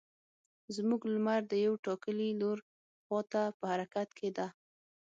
[0.75, 2.57] زموږ لمر د یو ټاکلي لور
[3.03, 4.47] خوا ته په حرکت کې ده.